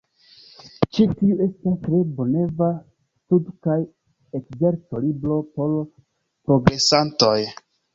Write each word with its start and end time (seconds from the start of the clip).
Ĉi 0.95 1.03
tiu 1.19 1.35
estas 1.47 1.75
tre 1.83 1.99
bonvena 2.21 2.71
stud- 2.79 3.53
kaj 3.69 3.79
ekzerco-libro 4.43 5.41
por 5.57 5.81
progresantoj. 5.89 7.41